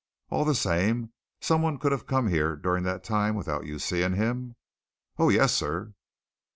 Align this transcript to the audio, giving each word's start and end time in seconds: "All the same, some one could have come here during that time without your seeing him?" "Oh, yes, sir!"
"All 0.31 0.45
the 0.45 0.55
same, 0.55 1.13
some 1.41 1.61
one 1.61 1.77
could 1.77 1.91
have 1.91 2.07
come 2.07 2.25
here 2.27 2.55
during 2.55 2.83
that 2.85 3.03
time 3.03 3.35
without 3.35 3.67
your 3.67 3.77
seeing 3.77 4.13
him?" 4.15 4.55
"Oh, 5.19 5.29
yes, 5.29 5.53
sir!" 5.53 5.93